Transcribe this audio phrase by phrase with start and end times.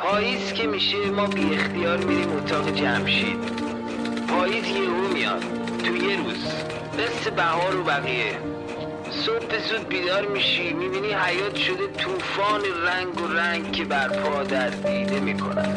[0.00, 3.38] پاییز که میشه ما بی اختیار میریم اتاق جمشید.
[4.28, 5.44] پاییز یهو میاد.
[5.84, 6.44] تو یه روز.
[6.98, 8.38] مثل بهار و بقیه.
[9.10, 10.72] صبح زود بیدار میشی.
[10.72, 15.76] می‌بینی حیات شده طوفان رنگ و رنگ که برپا در دیده می‌کنن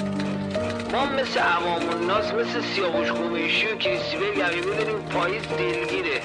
[0.91, 6.21] ما مثل عوام الناس مثل سیاوش قمیشی و کریستیبل یقیبه داریم پاییز دلگیره.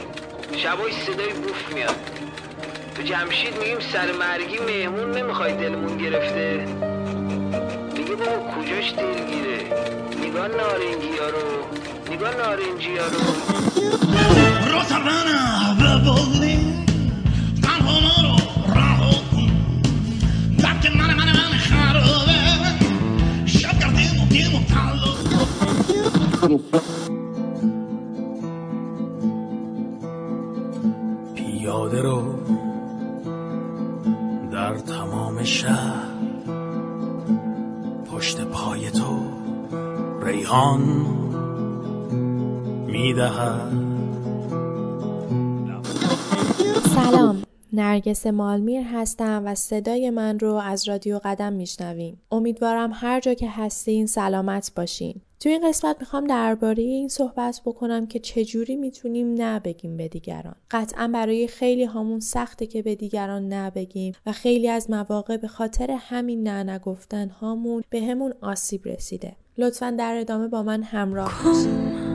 [0.57, 1.97] شبای صدای بوف میاد.
[2.95, 6.67] تو جمشید میگیم سر مرگی مهمون نمی‌خوای دلمون گرفته.
[8.19, 9.59] بابا کجاش دلگیره
[10.23, 11.47] نگاه نارنجی ها رو
[12.13, 13.21] نگاه نارنجی ها رو
[14.73, 15.39] روزانه
[15.81, 16.59] ببودی
[17.63, 18.37] تنها ما رو
[18.75, 19.51] رها کن
[20.59, 22.39] درک من من من خرابه
[23.47, 24.59] شب کردیم و دیم و
[31.35, 32.39] پیاده رو
[34.53, 36.08] در تمام شهر
[40.49, 40.81] ریحان
[42.87, 43.73] می‌دهد
[46.95, 52.17] سلام نرگس مالمیر هستم و صدای من رو از رادیو قدم میشنوین.
[52.33, 55.21] امیدوارم هر جا که هستین سلامت باشین.
[55.41, 60.55] توی این قسمت می‌خوام درباره این صحبت بکنم که چجوری می‌تونیم نه بگیم به دیگران.
[60.71, 65.49] قطعا برای خیلی هامون سخته که به دیگران نه بگیم و خیلی از مواقع به
[65.49, 69.37] خاطر همین نه نگفتن هامون به همون آسیب رسیده.
[69.59, 72.08] لطفا در ادامه با من همراه باشید.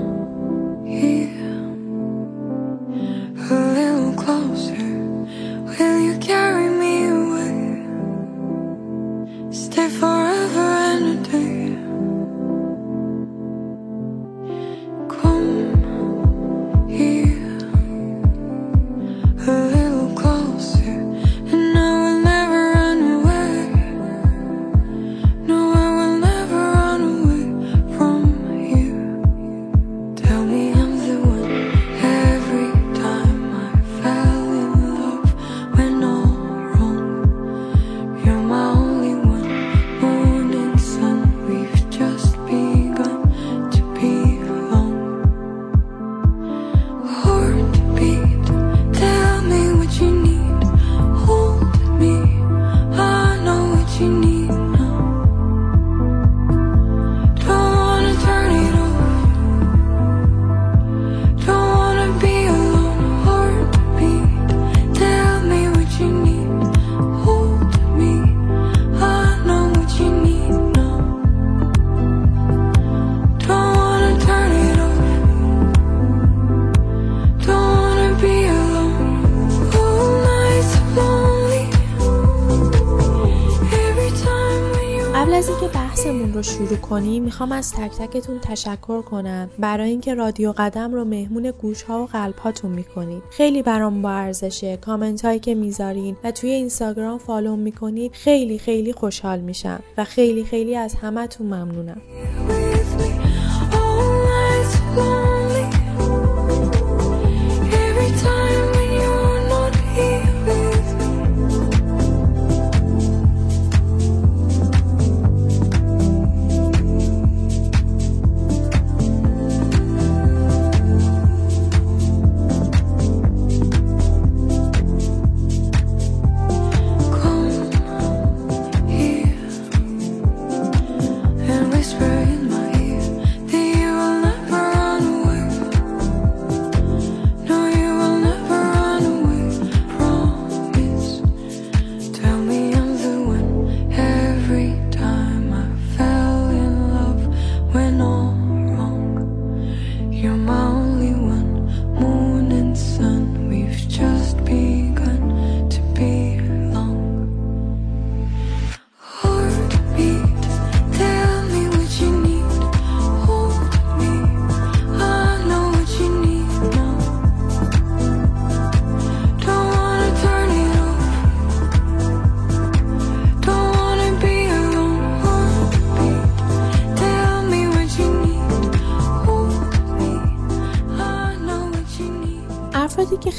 [85.63, 89.49] اینکه بحثمون رو شروع کنیم می‌خوام از تک تکتون تشکر کنم.
[89.59, 93.23] برای اینکه رادیو قدم رو مهمون گوش ها و قلب هاتون می‌کنید.
[93.31, 94.77] خیلی برام با ارزشه.
[94.77, 100.43] کامنت هایی که می‌ذارین و توی اینستاگرام فالو می‌کنید خیلی خیلی خوشحال میشم و خیلی
[100.43, 102.01] خیلی از همتون ممنونم.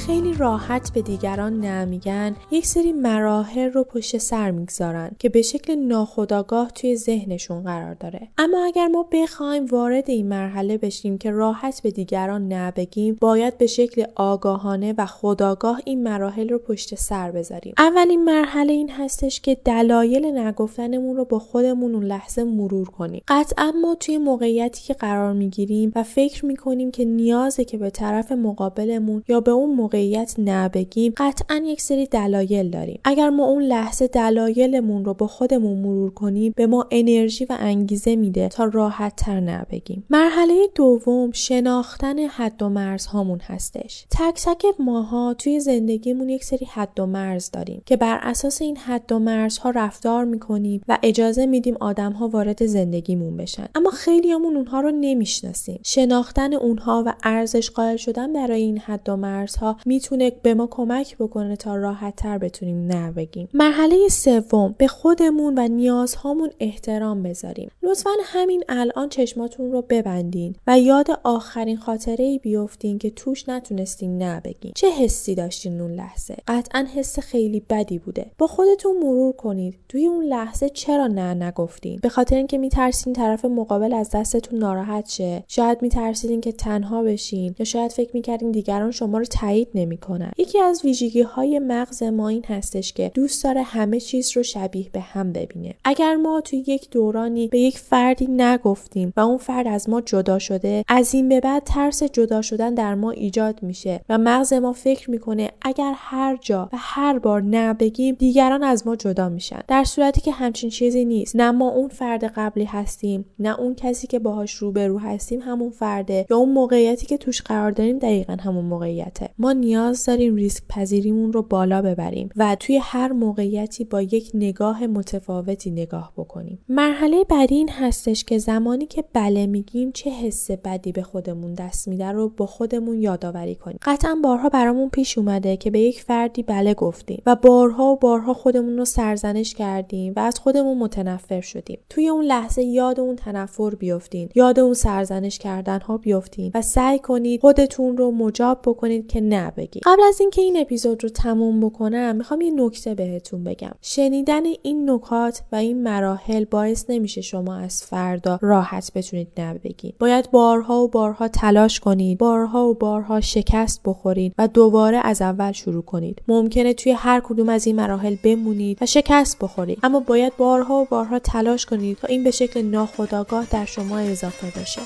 [0.06, 5.74] خیلی راحت به دیگران نمیگن یک سری مراحل رو پشت سر می‌گذارن که به شکل
[5.74, 8.28] ناخودآگاه توی ذهنشون قرار داره.
[8.38, 13.66] اما اگر ما بخوایم وارد این مرحله بشیم که راحت به دیگران نبگیم باید به
[13.66, 17.74] شکل آگاهانه و خودآگاه این مراحل رو پشت سر بذاریم.
[17.78, 23.22] اولین مرحله این هستش که دلایل نگفتنمون رو با خودمون اون لحظه مرور کنیم.
[23.28, 28.32] قطعا ما توی موقعیتی که قرار می‌گیریم و فکر می‌کنیم که نیازه که به طرف
[28.32, 33.00] مقابلمون یا به اون موقعیت نبگیم قطعا یک سری دلایل داریم.
[33.04, 38.16] اگر ما اون لحظه دلایلمون رو با خودمون مرور کنیم به ما انرژی و انگیزه
[38.16, 40.04] میده تا راحت تر نبگیم.
[40.10, 44.06] مرحله دوم شناختن حد و مرز هامون هستش.
[44.10, 48.76] تک تک ماها توی زندگیمون یک سری حد و مرز داریم که بر اساس این
[48.76, 53.66] حد و مرزها رفتار می‌کنیم و اجازه میدیم آدم ها وارد زندگیمون بشن.
[53.74, 55.80] اما خیلیامون اونها رو نمی‌شناسیم.
[55.84, 61.16] شناختن اونها و ارزش قائل شدن برای این حد و مرزها می‌تونه به ما کمک
[61.18, 63.48] بکنه تا راحت تر بتونیم نه بگیم.
[63.54, 67.70] مرحله سوم به خودمون و نیازهامون احترام بذاریم.
[67.82, 74.18] لطفا همین الان چشماتون رو ببندین و یاد آخرین خاطره ای بیفتین که توش نتونستین
[74.18, 74.72] نه بگین.
[74.74, 78.26] چه حسی داشتین اون لحظه؟ قطعا حس خیلی بدی بوده.
[78.38, 79.78] با خودتون مرور کنید.
[79.88, 85.08] توی اون لحظه چرا نه نگفتین؟ به خاطر اینکه میترسین طرف مقابل از دستتون ناراحت
[85.08, 85.44] شه.
[85.48, 87.54] شاید میترسیدین که تنها بشین.
[87.58, 90.32] یا شاید فکر می‌کردین دیگران شما رو تایید نمی‌کنن.
[90.38, 94.86] یکی از ویژگی های مغز ما این هستش که دوست داره همه چیز رو شبیه
[94.92, 95.74] به هم ببینه.
[95.84, 100.38] اگر ما توی یک دورانی به یک فردی نگفتیم و اون فرد از ما جدا
[100.38, 104.72] شده از این به بعد ترس جدا شدن در ما ایجاد میشه و مغز ما
[104.72, 109.60] فکر می‌کنه اگر هر جا و هر بار نه بگیم دیگران از ما جدا میشن.
[109.68, 111.36] در صورتی که همچین چیزی نیست.
[111.36, 116.26] نه ما اون فرد قبلی هستیم نه اون کسی که باهاش روبرو هستیم همون فرده
[116.30, 119.28] یا اون موقعیتی که توش قرار داریم دقیقا همون موقعیته.
[119.38, 124.86] ما نیاز داریم ریسک پذیریمون رو بالا ببریم و توی هر موقعیتی با یک نگاه
[124.86, 126.58] متفاوتی نگاه بکنیم.
[126.68, 131.88] مرحله بعدی این هستش که زمانی که بله میگیم چه حس بدی به خودمون دست
[131.88, 133.78] میده رو با خودمون یادآوری کنیم.
[133.82, 138.34] قطعا بارها برامون پیش اومده که به یک فردی بله گفتیم و بارها و بارها
[138.34, 141.78] خودمون رو سرزنش کردیم و از خودمون متنفر شدیم.
[141.90, 146.98] توی اون لحظه یاد اون تنفر بیفتین یاد اون سرزنش کردن ها بیفتین و سعی
[146.98, 149.20] کنید خودتون رو مجاب بکنید که
[149.58, 153.72] نبگید قبل از اینکه این اپیزود رو تموم بکنم می‌خوام یه نکته بهتون بگم.
[153.82, 160.30] شنیدن این نکات و این مراحل باعث نمیشه شما از فردا راحت بتونید نبگید باید
[160.30, 165.82] بارها و بارها تلاش کنید بارها و بارها شکست بخورید و دوباره از اول شروع
[165.82, 166.22] کنید.
[166.28, 169.78] ممکنه توی هر کدوم از این مراحل بمونید و شکست بخورید.
[169.82, 174.60] اما باید بارها و بارها تلاش کنید تا این به شکل ناخودآگاه در شما اضافه
[174.60, 174.80] بشه.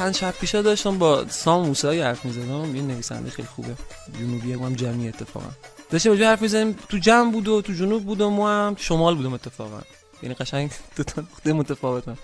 [0.00, 2.76] چند شب پیشا داشتم با سام موسایی حرف می‌زدم.
[2.76, 3.76] یه نویسنده خیلی خوبه.
[4.18, 5.50] جنوبی هم جمعی اتفاقا.
[5.90, 9.14] داشتیم راجع حرف می‌زدیم تو جمع بود و تو جنوب بود و ما هم شمال
[9.14, 9.80] بودم اتفاقا.
[10.22, 12.16] یعنی قشنگ دو تا نقطه متفاوتن.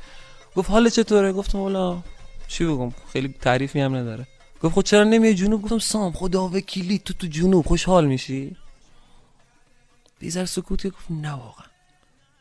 [0.56, 1.98] گفت حال چطوره؟ گفتم والا
[2.48, 4.26] چی بگم؟ خیلی تعریفی هم نداره.
[4.62, 8.56] گفت خود چرا نمیای جنوب؟ گفتم سام خدا وکیلی تو تو جنوب خوشحال میشی؟
[10.18, 11.66] بیزر سکوتی گفت نه واقعا.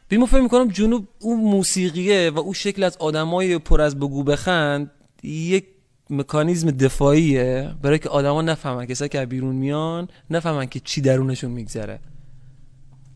[0.10, 4.24] بی ما فکر می‌کنم جنوب اون موسیقیه و اون شکل از آدمای پر از بگو
[4.24, 4.92] بخند
[5.26, 5.66] یک
[6.10, 12.00] مکانیزم دفاعیه برای که آدما نفهمن کسایی که بیرون میان نفهمن که چی درونشون میگذره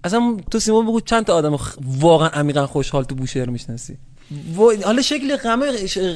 [0.03, 1.57] اصلا تو سیمون بگو چند تا آدم.
[1.81, 3.97] واقعا عمیقا خوشحال تو بوشهر می‌شناسی
[4.57, 4.61] و...
[4.85, 5.61] حالا شکل غم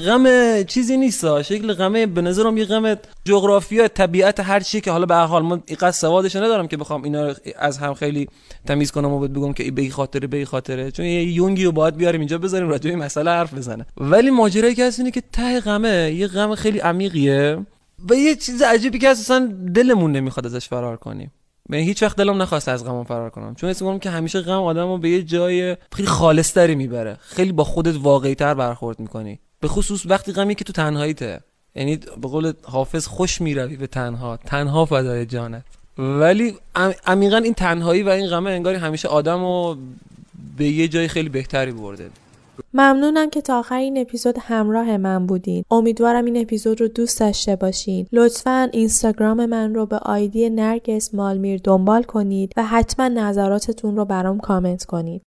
[0.05, 5.05] غم چیزی نیست شکل غم به نظرم یه غم جغرافیا طبیعت هر چی که حالا
[5.05, 8.27] به هر حال من اینقدر سوادش ندارم که بخوام اینا از هم خیلی
[8.65, 10.91] تمیز کنم و بگم که به خاطره به خاطره.
[10.91, 13.85] چون یه یونگی رو باید بیاریم اینجا بذاریم راجع به مسئله حرف بزنه.
[13.97, 16.13] ولی ماجرایی که هست اینه که ته غمه.
[16.13, 17.57] یه غم خیلی عمیقیه.
[18.09, 21.31] و یه چیز عجیبی که اصلا دلمون نمی‌خواد ازش فرار کنیم.
[21.69, 23.55] من هیچ وقت دلم نخواست از غمم فرار کنم.
[23.55, 27.17] چون حس که همیشه غم آدمو به یه جای خیلی خالصتری می‌بره.
[27.21, 29.39] خیلی با خودت واقعی تر برخورد می‌کنی.
[29.59, 31.39] به خصوص وقتی غمی که تو تنهاییته.
[31.75, 34.37] یعنی به قول حافظ خوش می‌روی به تنها.
[34.37, 35.63] تنها فدای جانت.
[35.97, 36.55] ولی
[37.05, 39.75] عمیقا این تنهایی و این غمه انگاری همیشه آدمو
[40.57, 42.09] به یه جای خیلی بهتری برده.
[42.75, 45.63] ممنونم که تا آخر این اپیزود همراه من بودین.
[45.71, 48.07] امیدوارم این اپیزود رو دوست داشته باشین.
[48.11, 54.39] لطفا اینستاگرام من رو به آیدی نرگس مالمیر دنبال کنید و حتما نظراتتون رو برام
[54.39, 55.21] کامنت کنید.